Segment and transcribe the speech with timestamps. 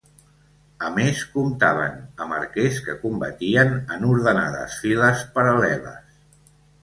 [0.85, 6.09] A més, comptaven amb arquers que combatien en ordenades files paral·leles.